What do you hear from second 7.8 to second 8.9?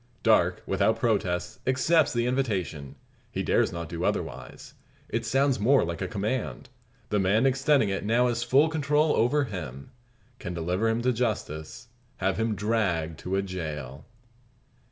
it has now full